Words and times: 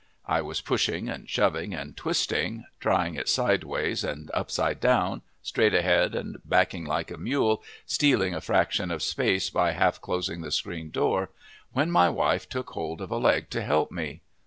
I 0.25 0.41
was 0.41 0.61
pushing 0.61 1.09
and 1.09 1.29
shoving 1.29 1.75
and 1.75 1.95
twisting, 1.95 2.65
trying 2.79 3.13
it 3.13 3.29
sideways 3.29 4.03
and 4.03 4.31
upside 4.33 4.79
down, 4.79 5.21
straight 5.43 5.75
ahead 5.75 6.15
and 6.15 6.37
backing 6.43 6.85
like 6.85 7.11
a 7.11 7.19
mule, 7.19 7.61
stealing 7.85 8.33
a 8.33 8.41
fraction 8.41 8.89
of 8.89 9.03
space 9.03 9.51
by 9.51 9.73
half 9.73 10.01
closing 10.01 10.41
the 10.41 10.49
screen 10.49 10.89
door, 10.89 11.29
when 11.73 11.91
my 11.91 12.09
wife 12.09 12.49
took 12.49 12.71
hold 12.71 12.99
of 12.99 13.11
a 13.11 13.17
leg 13.17 13.51
to 13.51 13.61
help 13.61 13.91
me. 13.91 14.21